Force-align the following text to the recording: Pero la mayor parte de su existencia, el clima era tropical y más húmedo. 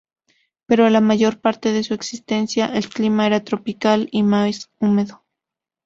Pero 0.65 0.89
la 0.89 0.99
mayor 0.99 1.41
parte 1.41 1.71
de 1.71 1.83
su 1.83 1.93
existencia, 1.93 2.65
el 2.73 2.89
clima 2.89 3.27
era 3.27 3.43
tropical 3.43 4.07
y 4.11 4.23
más 4.23 4.71
húmedo. 4.79 5.23